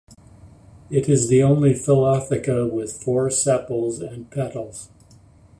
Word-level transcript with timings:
It 0.89 1.07
is 1.07 1.27
the 1.27 1.43
only 1.43 1.75
philotheca 1.75 2.71
with 2.71 2.91
four 3.03 3.29
sepals 3.29 3.99
and 3.99 4.31
petals. 4.31 4.89